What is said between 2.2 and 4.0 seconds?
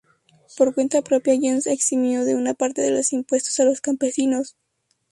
de una parte de los impuestos a los